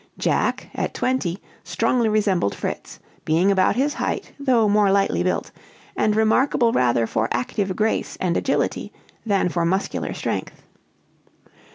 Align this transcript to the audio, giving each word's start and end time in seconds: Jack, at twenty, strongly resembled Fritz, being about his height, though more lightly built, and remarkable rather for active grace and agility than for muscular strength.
Jack, 0.17 0.67
at 0.73 0.95
twenty, 0.95 1.37
strongly 1.63 2.09
resembled 2.09 2.55
Fritz, 2.55 2.99
being 3.23 3.51
about 3.51 3.75
his 3.75 3.93
height, 3.93 4.33
though 4.39 4.67
more 4.67 4.91
lightly 4.91 5.21
built, 5.21 5.51
and 5.95 6.15
remarkable 6.15 6.71
rather 6.71 7.05
for 7.05 7.27
active 7.31 7.75
grace 7.75 8.15
and 8.19 8.35
agility 8.35 8.91
than 9.27 9.47
for 9.47 9.63
muscular 9.63 10.11
strength. 10.15 10.63